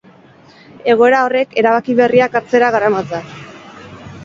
[0.93, 3.23] Egoera horrek erabaki berriak hartzera garamatza.